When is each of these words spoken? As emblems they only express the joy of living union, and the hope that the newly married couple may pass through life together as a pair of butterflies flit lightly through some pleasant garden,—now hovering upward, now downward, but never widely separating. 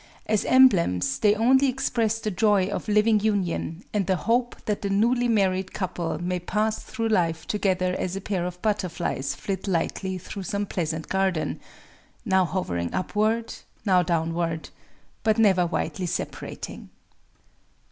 As 0.25 0.45
emblems 0.45 1.19
they 1.19 1.35
only 1.35 1.67
express 1.69 2.17
the 2.17 2.31
joy 2.31 2.65
of 2.69 2.87
living 2.87 3.19
union, 3.19 3.83
and 3.93 4.07
the 4.07 4.15
hope 4.15 4.55
that 4.65 4.81
the 4.81 4.89
newly 4.89 5.27
married 5.27 5.73
couple 5.73 6.17
may 6.17 6.39
pass 6.39 6.79
through 6.81 7.09
life 7.09 7.45
together 7.45 7.95
as 7.95 8.15
a 8.15 8.21
pair 8.21 8.43
of 8.47 8.59
butterflies 8.63 9.35
flit 9.35 9.67
lightly 9.67 10.17
through 10.17 10.41
some 10.41 10.65
pleasant 10.65 11.07
garden,—now 11.07 12.45
hovering 12.45 12.91
upward, 12.95 13.53
now 13.85 14.01
downward, 14.01 14.71
but 15.21 15.37
never 15.37 15.67
widely 15.67 16.07
separating. 16.07 16.89